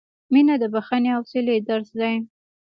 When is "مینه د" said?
0.33-0.63